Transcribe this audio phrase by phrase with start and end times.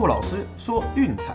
[0.00, 1.34] 骆老师说运彩，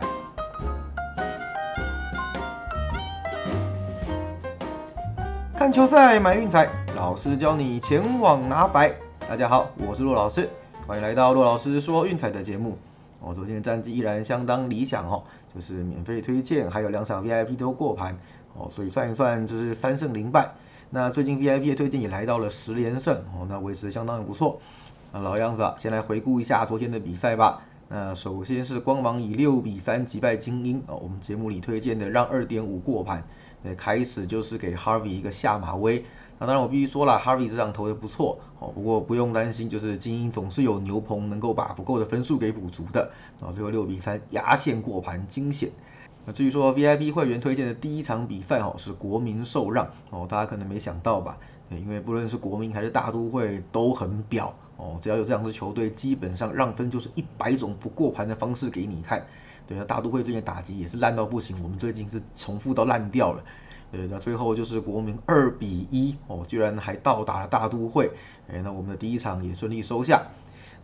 [5.55, 8.91] 看球赛买运彩，老师教你前往拿白。
[9.29, 10.49] 大家好，我是骆老师，
[10.87, 12.75] 欢迎来到骆老师说运彩的节目。
[13.19, 15.21] 哦，昨天的战绩依然相当理想哦，
[15.53, 18.17] 就是免费推荐，还有两场 VIP 都过盘
[18.55, 20.49] 哦，所以算一算就是三胜零败。
[20.89, 24.59] 那最近 VIP 的推荐也来到了十连胜哦，那维持相当的不错。
[25.13, 27.61] 那老样子啊，先来回顾一下昨天的比赛吧。
[27.87, 33.23] 那首先是光芒以六比三击败精英哦，我们节目里推荐的让二点五过盘，
[33.61, 36.03] 那，开始就是给 Harvey 一个下马威。
[36.39, 43.11] 那当然我必须说了，Harvey 这场投的不错哦，不过不用担心，就是精英总是有牛棚能够把不够的分数给补足的。
[43.39, 45.69] 然后，最后六比三压线过盘，惊险。
[46.25, 51.37] 那至于说 VIP 会员推荐的第一场比赛哦，是国民受让哦，大家可能没想到吧？
[51.69, 59.25] 因为不论是国民还是大都会都很表哦，只要有这两支球队，基本上让分就是一百种不过盘的方式给你看。
[59.67, 63.43] 对，那大都会最近打击也是烂到不行，我们最近是重复到烂掉了。
[63.91, 68.11] 对，那最后就是国民二比一哦，居然还到达了大都会。
[68.47, 70.23] 哎，那我们的第一场也顺利收下。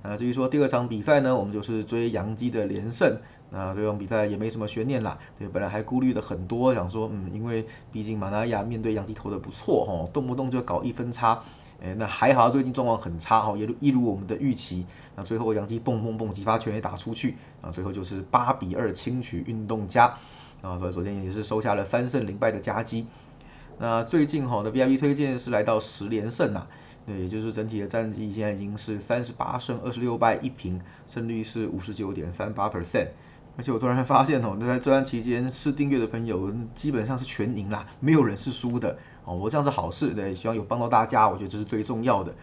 [0.04, 3.18] 那至于说第二场比赛呢，我们就是追杨基的连胜。
[3.54, 5.20] 那这场比赛也没什么悬念啦。
[5.38, 11.44] 对，本来还顾虑的很多，想说，嗯，因为毕竟马纳亚面对杨基投的不错哈，动不动就搞一分差。
[11.84, 14.86] 哎，那还好，最近状况很差哈，也一如我们的预期。
[15.16, 20.18] 那最后杨基蹦蹦蹦几发全也打出去，啊，最后就是八比二轻取运动家。
[20.62, 23.08] 啊，所以昨天也是收下了三胜零败的佳绩。
[23.80, 26.68] 那最近哈的 VIP 推荐是来到十连胜呐。
[27.06, 33.08] 对，也就是整体的战绩现在已经是三十八胜二十六败一平，胜率是五十九点三八 percent。
[33.58, 39.36] 而且我突然发现哦，在这段期间试订阅的朋友基本上是全赢啦，没有人是输的哦。
[39.36, 42.34] 我这样是好事，对，希望有帮到大家，我觉得这是最重要的。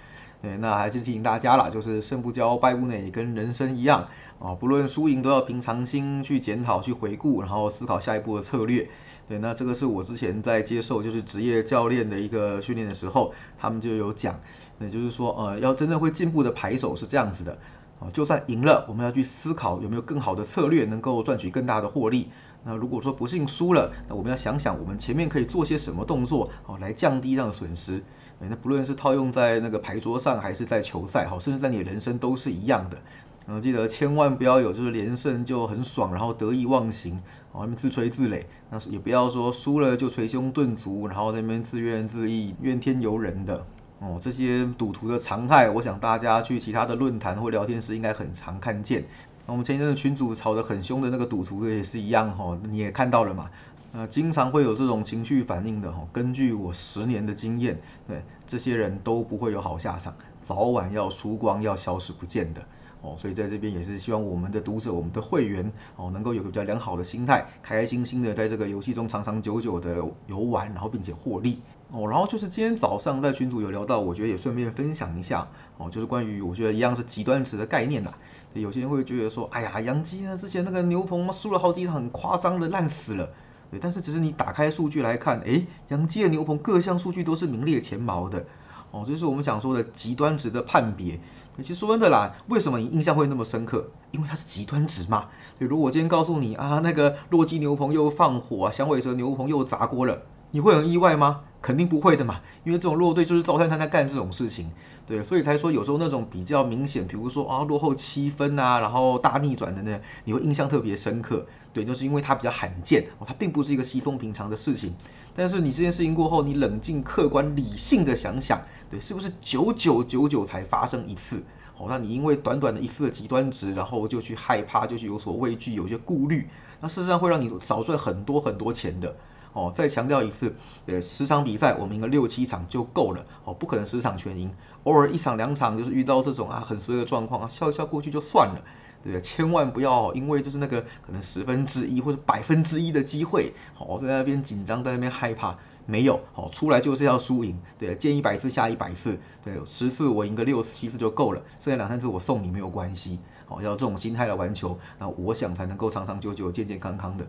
[0.40, 4.06] 对，那还是提醒大家啦，就是胜不骄败不馁，跟人生一样
[4.38, 8.88] 啊，不论输赢都要平常心去检讨、去回顾，然后思考下一步的策略。
[9.28, 14.38] 对，那这个是我之前在接受就是职业教练的一个训练的时候，他们就有讲，
[14.78, 17.58] 那就是说呃，要真正会进步的牌手是这样子的。
[17.98, 22.28] 哦，就算赢了，我们要去思考有没有更好的策略能够赚取更大的获利。
[22.64, 28.02] 那如果说不幸输了，那我们要想想我们前面可以做些什么动作，哦，来降低这样的损失。
[28.40, 32.98] 那不论是套用在那个牌桌上，还是在球赛，好，甚至在你人生都是一样的。
[33.46, 37.16] 然后，记得千万不要有就是连胜就很爽，然后得意忘形，
[37.52, 38.44] 哦，那边自吹自擂。
[38.70, 43.64] 那也不要说输了就捶胸顿足，然后那边自怨自艾、怨天尤人的。
[44.00, 49.04] 哦，这些赌徒的常态，我想大家去其他的论坛或聊天室应该很常看见。
[49.48, 53.50] 我们前一阵子群主吵得很凶的那个赌徒也是一样哈，你也看到了嘛？
[53.94, 56.06] 呃，经常会有这种情绪反应的哈。
[56.12, 62.60] 根据我十年的经验，对这些人都不会有好下场，早晚要输光，要消失不见的。
[63.00, 71.60] 哦，所以在这边也是希望我们的读者、我们的会员哦，能够有个比较良好的心态，开开心心的在这个游戏中长长久久的游玩，然后并且获利。
[71.90, 75.48] 哦，然后就是今天早上在群组有聊到，我觉得也顺便分享一下
[75.78, 78.18] 哦，就是关于我觉得一样是极端值的概念啦。
[78.52, 83.30] 有些人会觉得说，哎呀，杨基呢之前那个牛棚输了好几场，很夸张的烂死了。
[83.70, 88.44] 对，但是其实你打开数据来看，哎，杨基的牛棚各项数据都是名列前茅的。
[88.90, 91.20] 哦，这是我们想说的极端值的判别。
[91.60, 93.90] 其实说真的啦，为什么你印象会那么深刻？
[94.12, 95.26] 因为它是极端值嘛。
[95.58, 100.22] 比，如我今天告诉你啊，那个洛基牛棚又放火，响尾蛇牛棚又砸锅了，
[100.52, 101.40] 你会很意外吗？
[101.68, 104.70] 肯定不会的嘛，因为这种弱队就是赵三他在干这种事情，
[105.06, 114.94] 对，所以才说有时候那种比较明显，比如说啊落后七分啊，然后大逆转的呢，你会印象特别深刻，对，就是因为它比较罕见哦，它并不是一个稀松平常的事情。
[115.36, 121.44] 但是你这件事情过后，你冷静、客观、理性的想想，对，是不是九九九九才发生一次？
[121.76, 126.48] 哦，那你因为短短的一次的极端值，然后就去害怕，就去有所畏惧，有些顾虑，
[126.80, 129.14] 那事实上会让你少赚很多很多钱的。
[129.52, 130.54] 哦，再强调一次，
[130.86, 134.54] 呃，十场比赛我们赢个六七场就够了，哦，不可能十场全赢，
[134.84, 138.62] 偶尔一场两场就是遇到这种啊很衰的状况啊，笑一笑过去就算了，
[139.02, 139.20] 对？
[139.20, 145.56] 千万不要因为就是那个可能十分之一或者百分之一的机会，哦，在那边紧张，在那边害怕，
[145.86, 153.18] 没有，哦，出来就是要输赢，对，见一百次下一百次，对，十次我赢个六次七次就够了，剩下两三次我送你没有关系，
[153.48, 157.26] 哦，要这种心态来玩球，那我想才能够长长久久、健健康康的。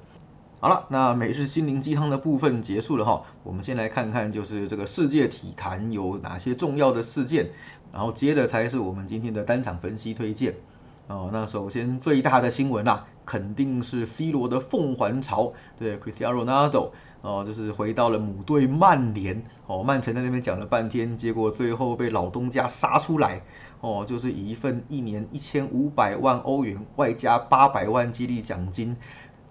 [0.62, 7.52] 好了，那每日心灵鸡汤的部分结束了哈，我们先来看看就是这个世界体坛有哪些重要的事件，
[7.94, 10.56] 然后接着才是我们今天的单场分析推荐。
[11.08, 16.92] 哦，那首先最大的新闻啦，肯定是 C 罗的凤凰巢，对，Cristiano Ronaldo，
[17.22, 23.42] 哦，就是回到了母队曼联，哦，曼城在那边讲了半天，结果最后被老东家杀出来，
[23.80, 28.98] 哦，就是以一份一年一千五百万欧元外加八百万激励奖金。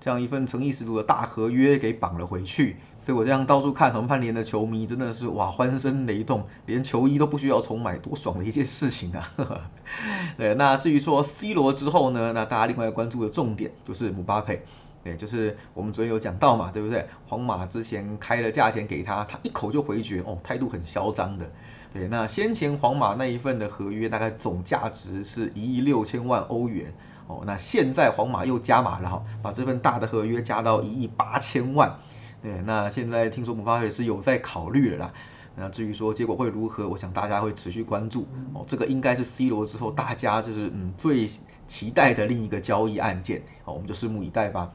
[0.00, 9.32] 这样一份诚意十足的大合约给绑了回去，所以我这样到处看横曼联的球迷真的是哇欢声雷动，连球衣都不需要重买，多爽的一件事情啊！
[10.38, 14.62] 对，那至于说 C 罗之后呢，那大家另外关注的重点就是姆巴佩，
[15.02, 17.06] 对，就是我们昨天有讲到嘛，对不对？
[17.26, 21.50] 皇马之前开了价钱给他，他一口就回绝，哦，态度很嚣张的。
[21.92, 26.94] 对，那先前皇马那一份的合约大概总价值是一亿六千万欧元。
[27.28, 31.98] 哦，那现在皇马又加码了哈，把这份大的合约加到一亿八千万。
[32.42, 35.12] 对，那现在听说姆巴佩是有在考虑了啦。
[35.54, 38.26] 那至于说结果会如何，我想大家会持续关注。
[38.54, 41.28] 哦，这个应该是 C 罗之后大家就是嗯最
[41.66, 43.42] 期待的另一个交易案件。
[43.64, 44.72] 好，我们就拭目以待吧。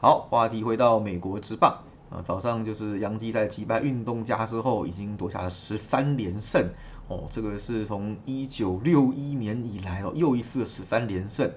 [0.00, 1.78] 好，话题回到美国之棒
[2.10, 6.70] 啊，早上就是杨基在击败运动家之后，已经夺下了十三连胜。
[7.08, 11.50] 哦，这个是从一九六一年以来哦，又一次十三连胜，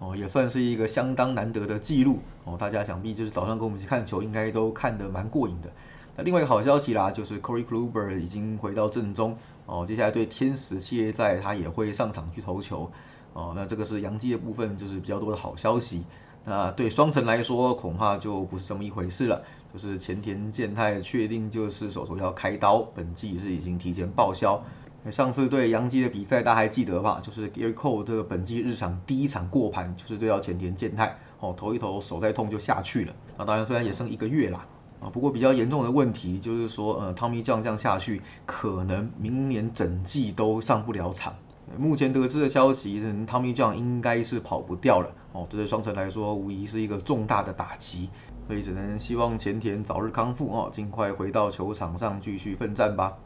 [0.00, 2.56] 哦，也算是一个相当难得的记录哦。
[2.58, 5.70] 大家想必就是早上跟我们一起看球，应该都看得蛮过瘾的。
[6.16, 12.90] 那另外一个好消息啦，就是 Corey Kluber 已经回到正中哦，接下来对天使系列赛他也会上场去投球
[13.32, 13.52] 哦。
[13.54, 16.04] 那这个是洋基的部分，就是比较多的好消息。
[16.44, 19.44] 那对双城来说，恐怕就不是这么一回事了。
[19.72, 24.64] 就是前田健太确定就是手手要开刀，本季是已经提前报销。
[25.10, 27.20] 上次对杨基的比赛，大家还记得吧？
[27.22, 33.14] 就是 Gary Cole 这个本季日常第一场过盘，就是对到前田健太，哦，投一投手再痛就下去了。
[33.38, 34.66] 那当然虽然也剩一个月啦，
[35.00, 41.34] 啊，不过比较严重的问题就是说，呃，Tommy 这样下去，可能明年整季都上不了场。
[41.76, 45.10] 目前得知的消息，Tommy 这样应该是跑不掉了。
[45.32, 48.08] 哦，这对双城来说无疑是一个重大的打击，
[48.46, 53.16] 所以只能希望前田早日康复哦，尽快回到球场上继续奋战吧。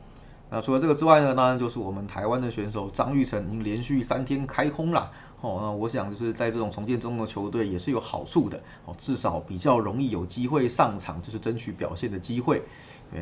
[0.53, 5.11] 那除了这个之外呢，当然就是我们台湾的选手张玉成已经连续三天开轰了。
[5.41, 8.61] 哦，那我想就是在这种重建中的球队也是有好处的。
[8.85, 12.63] 哦，至少比较容易有机会上场，就是争取表现的机会。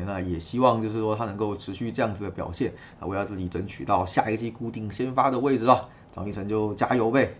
[0.05, 5.87] 那也希望就是说他能够持续这样子的表现，啊，为他自己争取到下一季固定先发的位置了。
[6.11, 7.35] 张玉成就加油呗。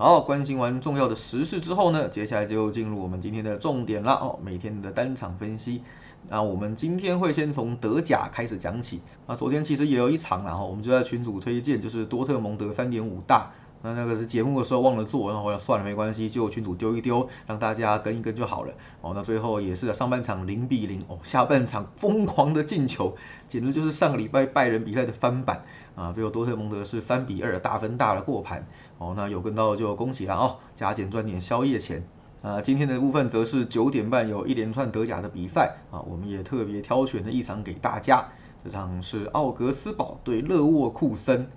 [0.00, 4.12] 好，关心完重要的时事之后呢，接下来就进入我们今天的重点了。
[4.12, 5.82] 哦，每天的单场分析。
[6.28, 9.00] 那我们今天会先从德甲开始讲起。
[9.26, 13.50] 啊昨天其实也有一场，然后我们就在群组推荐，就是多特蒙德三点五大。
[13.82, 18.72] 那那个是节目的时候忘了做，然后我想算了没关系，就群主丢一丢，让大家跟一跟就好了。
[19.00, 23.16] 哦，那最后也是上半场零比零，哦，下半场疯狂的进球，
[23.46, 25.64] 简直就是上个礼拜拜仁比赛的翻版
[25.94, 26.12] 啊！
[26.12, 28.66] 最后多特蒙德是三比二大分大的过盘。
[28.98, 32.02] 哦，那有跟到就恭喜了哦，加减赚点宵夜钱。
[32.42, 38.28] 啊，今天的部分则是九点半有一连串德甲的比赛啊，我们也特别挑选了一场给大家。
[38.64, 41.48] 这场是奥格斯堡对勒沃库森。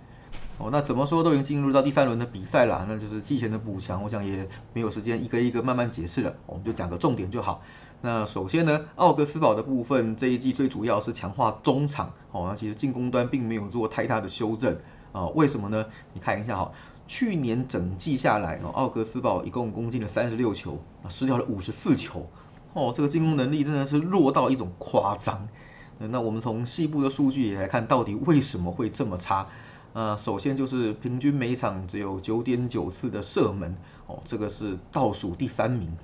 [0.62, 7.64] 哦，那怎么说都已经进入到第三轮的比赛了，那就是季前的补强，我想也没有时间一个一个慢慢解释了，我们就讲个重点就好。
[8.02, 14.78] 那首先呢，奥格斯堡的部分这一季最主要是强化中场，哦，那其实进攻端并没有做太大的修正
[15.12, 15.88] 啊，为什么呢？
[16.14, 16.72] 你看一下哈。
[17.08, 22.30] 去年整季下来，哦，奥格斯堡一共攻进了三十六球，啊，失掉了五十四球，
[22.74, 25.50] 哦，这个进攻能力真的是弱到一种夸张。
[25.98, 29.48] 那我们从细部的数据也来看，到底为什么会这么差？
[29.94, 33.76] 呃，首先就是平均每场只有九点九次的射门，
[34.08, 35.96] 哦，这个是倒数第三名。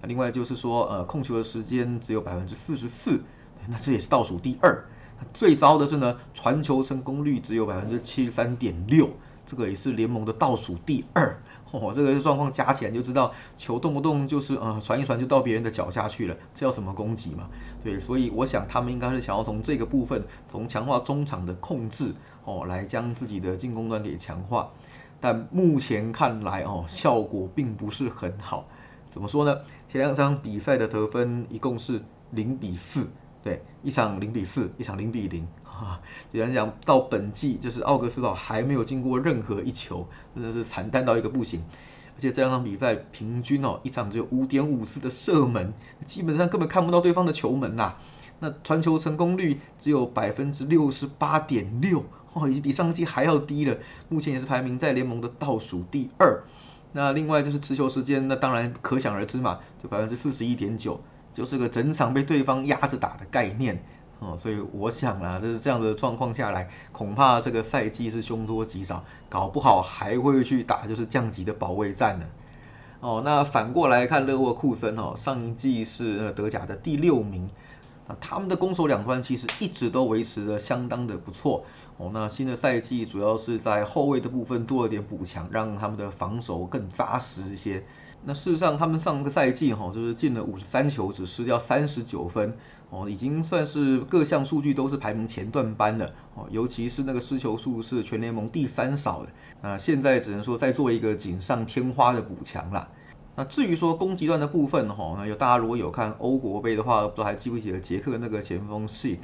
[0.00, 3.20] 那另外就是说，呃，控球的时间只有百分之四十四，
[3.68, 4.84] 那这也是倒数第二。
[5.32, 9.10] 最糟的是呢，传球成功率只有百分之七十三点六。
[9.44, 17.48] 这个也是联盟的倒数第二，哦，这个状况加起来就知道，球动不动就是呃传一传就到别人的脚下去了，这要怎么攻击嘛？
[17.82, 22.14] 对，所以我想他们应该是想要从这个部分，从强化中场的控制，
[22.44, 24.70] 哦，来将自己的进攻端给强化。
[25.20, 28.68] 但目前看来哦，效果并不是很好。
[29.10, 29.60] 怎么说呢？
[29.88, 33.08] 前两场比赛的得分一共是零比四，
[33.42, 35.46] 对，一场零比四，一场零比零。
[35.72, 36.00] 啊，
[36.30, 41.62] 有人讲到本季就是奥格斯堡还没有进过任何一球，真的是惨淡到一个不行。
[42.14, 45.72] 而且这两场比赛平均哦，一场只有五点五次的射门，
[46.06, 47.94] 基本上根本看不到对方的球门呐。
[48.38, 53.78] 那传球成功率只有百分之六十八点六，哦，已经比上季还要低了。
[54.08, 56.42] 目前也是排名在联盟的倒数第二。
[56.92, 61.00] 那另外就是持球时间，那当然可想而知嘛，这百分之四十一点九，
[61.32, 63.82] 就是个整场被对方压着打的概念。
[64.22, 72.26] 哦，所以我想啊，就是这样的状况下来，恐怕这个赛季是凶多吉少，搞不好还会去打就是降级的保卫战呢。
[73.00, 77.50] 哦，那反过来看勒沃库森哦，上一季是德甲的第六名。
[78.06, 81.64] 啊，他们的攻守两端其实一直都维持的相当的不错
[81.96, 82.10] 哦。
[82.12, 87.84] 那新的赛季主要是在后卫的部分做了点补强，让他们的防守更扎实一些。
[88.24, 92.56] 那事实上，他们上个赛季哈就是进了五十三球，只失掉三十九分
[92.90, 96.46] 哦，已经算是各项数据都是排名前段班的哦。
[96.50, 99.28] 尤其是那个失球数是全联盟第三少的。
[99.60, 102.88] 那现在只能说再做一个锦上添花的补强啦。
[103.34, 109.18] 那至于说攻击端的部分哈，那有大家如果有看欧国杯的话，不知道还记不记得捷克那个前锋 Schick，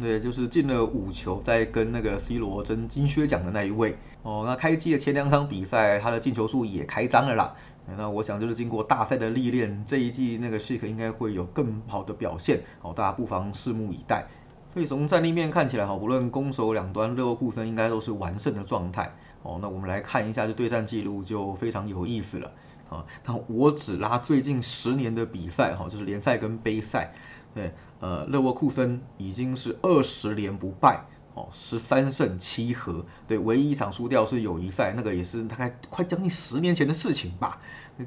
[0.00, 4.44] 对，就是进了五球，在跟那个 C 罗争金靴奖的那一位哦。
[4.46, 7.54] 那开机的前两场比赛，他的进球数也开张了啦。
[7.96, 14.26] 那我想就是经过大赛的历练，这一季那个 Schick 应该会有更好的表现哦，大家不妨拭目以待。
[14.72, 19.58] 所以从战力面看起来哈，无论攻守两端，勒沃库森应该都是完胜的状态哦。
[19.60, 22.52] 那我们来看一下这对战记录就非常有意思了。
[22.88, 27.12] 啊，那我只拉最近十年的比赛哈，就是联赛跟杯赛，
[27.54, 31.04] 对，呃，勒沃库森已经是二十连不败
[31.34, 37.60] 哦，十三胜七和，对，唯一一场输掉是友谊赛，那个也是大概快将近十年前的事情吧。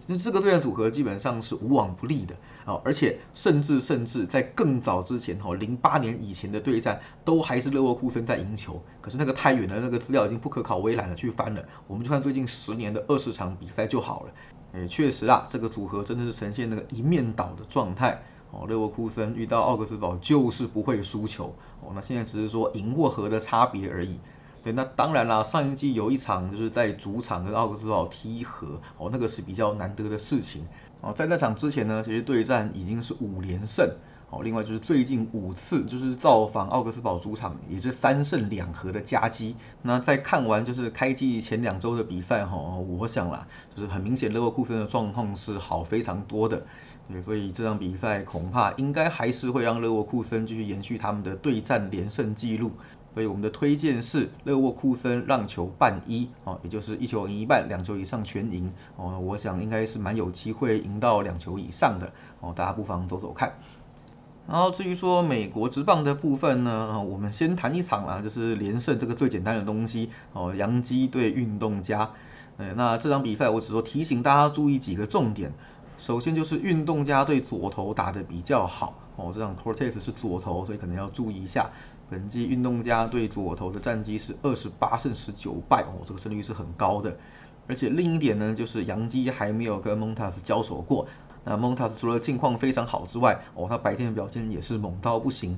[0.07, 2.35] 这这个对战组合基本上是无往不利的
[2.65, 14.33] 哦，而且甚至甚至在更早之前哈，零八年以前的对战都还是勒沃库森在赢球，可是那个太远了，那个资料已经不可考，我也懒得去翻了，我们就看最近十年的二十场比赛就好了。
[14.71, 18.23] 诶，确实啊，这个组合真的是呈现那个一面倒的状态
[18.53, 18.65] 哦。
[18.67, 24.17] 勒沃库森遇到奥格斯堡就是不会输球哦，那现在只是说赢或和的差别而已。
[24.63, 30.65] 对，那当然啦，上一季有一场就是在主场跟奥格斯堡踢和哦，那个是比较难得的事情
[31.01, 31.11] 哦。
[31.11, 33.89] 在那场之前呢，其实对战已经是五连胜。
[34.29, 39.55] 哦，另外就是最近五次就是造访奥格斯堡主场，也是三胜两和的佳绩。
[39.83, 43.45] 那在看完就是开季前两周的比赛哈，我想啦，
[43.75, 46.65] 就是很明显勒沃库森的状况是好非常多的。
[47.11, 52.71] 对，所以这场比赛恐怕应该还是会让勒沃库森继续延续他们的对战连胜记录。
[53.13, 58.73] 所以我们的推荐是勒沃库森让球半一，哦，也就是一球赢一半，两球以上全赢。
[58.95, 62.11] 哦，我想应该是蛮有机会赢到两球以上的。
[62.39, 63.53] 哦，大家不妨走走看。
[64.47, 72.09] 然后至于说美国职棒的部分呢，我们先谈一场啦，就是连胜这个最简单的东西哦，洋基对运动家。
[72.57, 75.53] 呃，那这场比赛我只说提醒大家注意几个重点。
[75.97, 81.69] 首先就是运动家对左投打的比较好哦，这场 Cortez 是左投，所以可能要注意一下。
[82.09, 87.15] 本季运动家对左投的战绩是二十八胜十九败哦，这个胜率是很高的。
[87.67, 91.07] 而且另一点呢，就是洋基还没有跟蒙塔斯交手过。
[91.45, 95.57] 那蒙塔斯除了近况非常好之外，哦，他白天的表现也是猛到不行，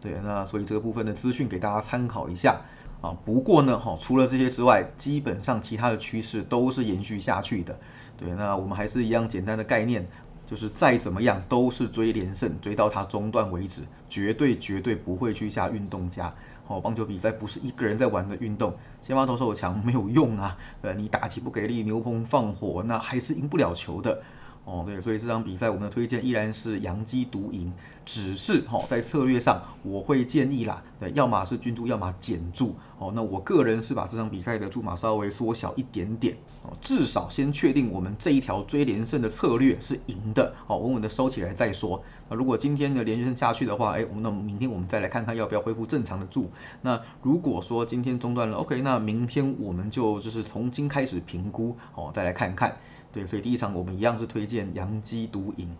[0.00, 2.60] 对，那所以这个部分的资讯给大家参考一下
[3.00, 3.16] 啊。
[3.24, 7.78] 不过呢，哈，除了这些之外，基本上其他的趋势都是延续下去的，
[8.16, 10.06] 对，那我们还是一样简单的概念，
[10.46, 16.34] 就是再怎么样都是追连胜，追到它中断为止，绝对绝对不会去下运动家。
[16.68, 24.22] 哦，棒球比赛不是一个人在玩的运动，先发投手强没有用啊，呃，你打击不给力，牛棚放火，那还是赢不了球的。
[24.64, 27.72] 哦，对，所以这场比赛我们的推荐依然是洋基独赢，
[28.04, 32.74] 只是哈在策略上我会建议啦，对，要么是均注，要么减注。
[32.98, 42.02] 哦，那我个人是把这场比赛的注码稍微缩小一点点，哦，至少先确定我们这一条追连胜的策略是赢的，哦，稳稳的收起来再说。
[42.30, 46.50] 那如果今天的连胜下去的话，哎，我们那明天我们再来看看要不要恢复正常的注。
[46.80, 52.78] 那如果说今天中断了，OK，那明天我们就就是从今开始评估，哦，再来看看。
[53.12, 55.76] 对，所以第一场我们一样是推荐洋基独赢。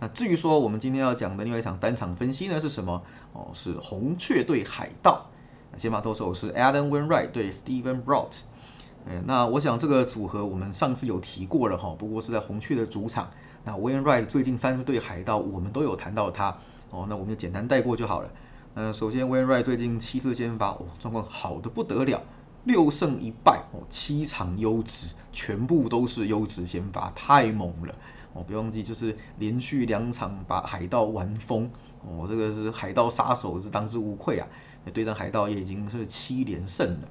[0.00, 3.02] 那至于说我们今天要讲的另外一场单场分析呢是什么？
[3.32, 5.26] 哦，是红雀对海盗。
[5.78, 8.38] 先发投手是 Adam Wainwright 对 Steven Brout。
[9.08, 13.30] 哎，那我想这个组合我们上次有提过了哈，不过是在红雀的主场。
[13.64, 16.56] 那 Wainwright 最近三次对海盗，我们都有谈到他。
[16.90, 18.30] 哦，那我们就简单带过就好了。
[18.74, 22.22] 嗯，首先 Wainwright 最近七次先发，哦，状况好的不得了。
[22.64, 27.94] 六胜一败哦，七场优质，全部都是优质先发，太猛了
[28.34, 28.44] 哦！
[28.46, 31.70] 别忘记，就是连续两场把海盗玩疯
[32.04, 34.46] 哦，这个是海盗杀手是当之无愧啊！
[34.92, 37.08] 对战海盗也已经是七连胜了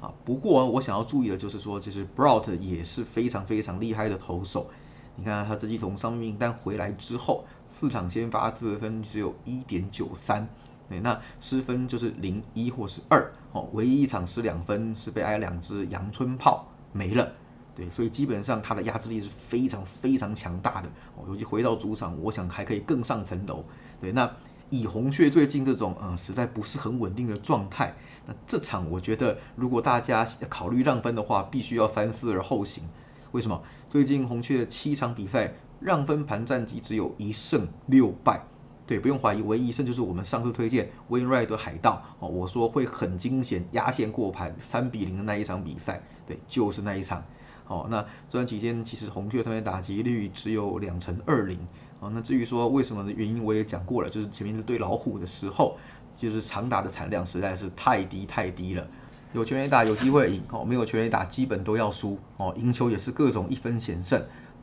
[0.00, 0.12] 啊。
[0.24, 4.68] 不过我想要注意的就是说，其实 Brout 也是非常非常厉害的投手。
[5.16, 10.48] 你看他自己从伤病名单回来之后，四场先发自分只有一点九三。
[10.88, 17.32] 对，那失分就是零一或是二，哦，唯一一场失两分是被挨两支阳春炮没了，
[17.74, 23.64] 对，所以基本上他的压制力是非常非常强大的，哦，尤其回到主场，我想还可以更上层楼，
[24.00, 24.30] 对，那
[24.70, 27.94] 以红雀最近这种呃实在不是很稳定的状态，
[28.26, 32.84] 那这场我觉得如果大家考虑让分的话，必须要三思而后行，
[33.32, 33.62] 为什么？
[33.90, 38.44] 最近红雀的七场比赛让分盘战绩只有一胜六败。
[38.86, 47.24] 对，不用怀疑，唯一胜就是我们上次推荐 Win Right 的海盗哦，我说会很惊险压线过盘三比零的那一场比赛，对，就是那一场。
[47.66, 51.58] 哦，那这段期间其实红雀他们的打击率只有两成二零。
[52.00, 55.78] 哦，那至于说为什么的原因，我也讲过了，就是前面是对老虎的时候，
[56.16, 58.86] 就是长打的产量实在是太低太低了。
[59.32, 62.18] 有球员打有机会赢，哦，没有球员打基本都要输。
[62.36, 64.22] 哦，赢球也是各种一分险胜。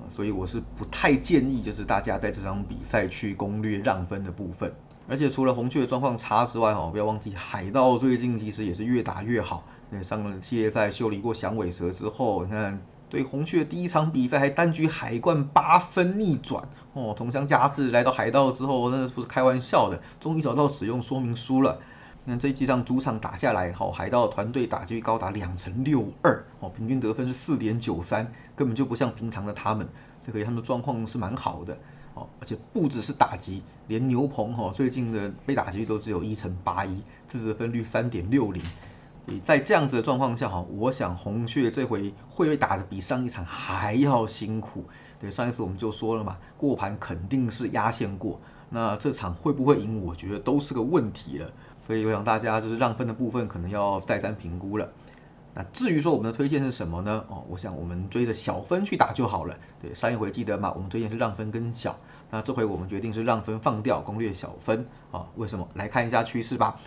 [0.09, 4.73] 所以我是不太建议，就是大家在这场比赛去攻略让分的部分。
[5.07, 9.63] 而且除了红雀的状况差之外，哈，不要忘记海盗最近其实也是越打越好。
[9.91, 21.79] 对，上个系列赛修理过响尾蛇之后，你看对红雀第一场比赛还单局海冠八分逆转，哦，同乡加持来到海盗之后，那不是开玩笑的，终于找到使用说明书了。
[22.23, 29.89] 那这一季上主场打下来，好，海盗团队打击高达两成六二，哦，平均得分是四点九三，根本就不像平常的他们，
[30.25, 31.77] 这个他们的状况是蛮好的，
[32.13, 38.61] 哦，而且不只是打击，连牛棚哈最近的被打击都只有一成八一，自责分率三点六零，
[39.43, 44.85] 在这样子的状况下哈，我想红雀这回会被打的比上一场还要辛苦，
[45.19, 51.51] 对，上一次我们就说了嘛，过盘肯定是压线过，那这场会不会赢，我觉得都是个问题了。
[51.85, 54.89] 所以我想大家就是让分的部分可能要再三评估了。
[55.53, 57.25] 那至于说我们的推荐是什么呢？
[57.27, 59.57] 哦，我想我们追着小分去打就好了。
[59.81, 60.71] 对，上一回记得嘛？
[60.73, 61.97] 我们推荐是让分跟小。
[62.29, 64.85] 那这回我们决定是让分放掉，攻略小分。
[65.11, 65.67] 啊，为什么？
[65.73, 66.79] 来看一下趋势吧。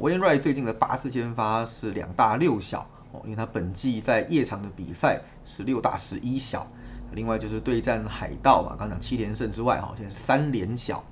[0.00, 2.88] 威廉瑞最近的八次先发是两大六小。
[3.12, 6.66] 哦，因为他本季在夜场的比赛是六大十一小。
[7.12, 11.04] 另外就是对战海盗嘛，刚讲七连胜之外，哈，现在是三连小。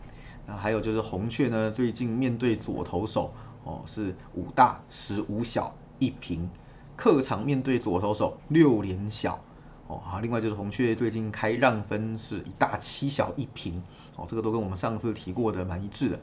[0.48, 6.50] 那还有就是红雀呢，最近面对左投手哦是五大十五小一平，
[6.96, 9.38] 客场面对左投手六连小
[9.86, 13.80] 哦好，另外就是红雀最近开让分是一大七小一平
[14.16, 16.18] 哦，这个都跟我们上次提过的蛮一致的。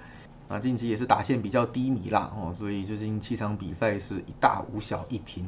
[0.51, 5.48] 那近期也是打线比较低迷啦哦，所以最近七场比赛是一大五小一平。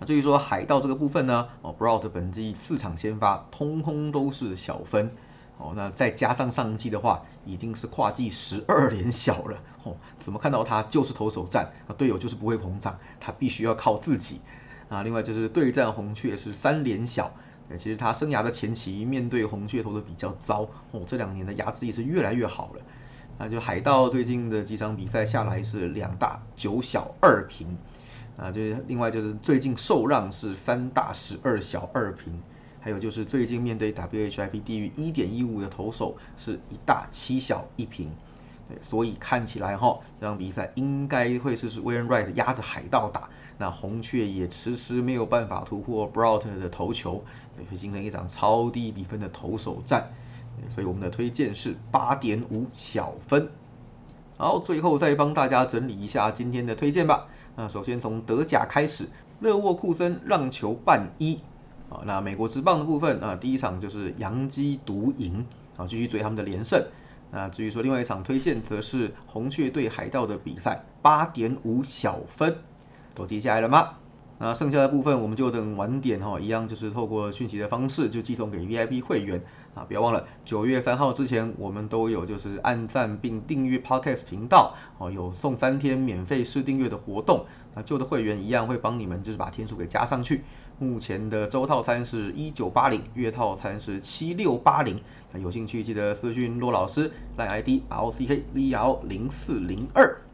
[0.00, 5.12] 那至于说海盗这个部分呢哦，Brout 本季四场先发通通都是小分。
[5.58, 9.58] 哦，那再加上上季的话，已经是跨季十二连小了。
[9.82, 14.40] 哦，怎么看到他就是投手战，啊，队友就是不会膨胀，他必须要靠自己。
[14.88, 17.34] 啊，另外就是对战红雀是三连小，
[17.76, 20.62] 其实他生涯的前期面对红雀投的比较糟。
[20.92, 22.80] 哦，这两年的压制力是越来越好了。
[23.38, 27.78] 那就海盗最近的几场比赛下来是两大九小二平。
[28.36, 32.40] 啊，就是另外就是最近受让是三大十二小二平。
[32.80, 38.08] 还有就是最近面对 WHIP 低于一点一五的投手是一大七小一平，
[38.68, 47.24] 对，所以看起来哈这场比赛应该会是是 w a r n Wright 压着海盗打，那红雀也迟迟没有办法突破 Brout 的投球，
[47.56, 50.12] 对会形成一场超低比分的投手战，
[50.68, 53.48] 所以我们的推荐是八点五小分。
[54.36, 57.26] 好，最后再帮大家整理一下今天的推荐吧。
[57.56, 59.08] 那首先从德甲开始，
[59.40, 61.40] 勒沃库森让球半一。
[61.90, 66.86] 啊，那美国职棒的部分啊，第一场就是洋基独赢，啊，继续追他们的连胜。
[67.30, 72.58] 那至于说另外一场推荐，则是红雀对海盗的比赛，八点五小分，
[73.14, 73.97] 都记下来了吗？
[74.40, 79.42] 那剩下的部分我们就等晚点哈，一样就是透过讯息的方式就寄送给 VIP 会员
[79.74, 90.44] 啊，不要忘了九月三号之前我们都有就是按赞并订阅 Podcast 频道哦，有送三天免费试订阅的活动，那旧的会员一样会帮你们就是把天数给加上去。
[90.78, 95.00] 目前的周套餐是一九八零，月套餐是七六八零。
[95.32, 100.27] 那有兴趣记得私讯骆老师，来 ID L C K Z L 零四零二。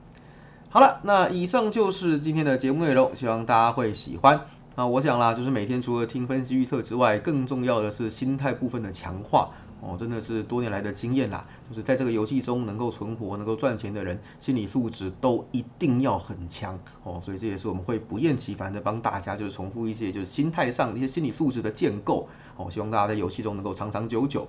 [0.75, 4.41] 好了，那以上就是今天的节目内容，希望大家会喜欢。
[4.75, 9.51] 那我想啦，就是每天除了听分析预测之外，更重要的是心态部分的强化。
[9.81, 17.21] 哦，真的是多年来的经验啦，就是在这个游戏中能够存活、能够赚钱的人，心理素质都一定要很强哦。
[17.25, 22.69] 所以这也是我们会不厌其烦的帮大家就是重复一些就是心态上一些心理素质的建构哦。
[22.69, 24.49] 希望大家在游戏中能够长长久久。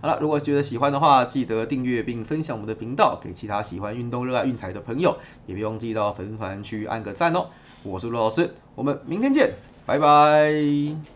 [0.00, 7.46] 好了，如果觉得喜欢的话，记得订阅并分享我们的频道给其他喜欢运动、热爱运彩的朋友，也别忘记到粉丝团去按个赞哦。
[7.82, 9.54] 我是陆老师，我们明天见，
[9.86, 11.15] 拜拜。